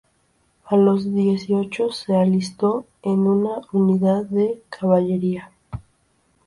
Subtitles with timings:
[0.65, 5.51] A los dieciocho se alistó en una unidad de caballería.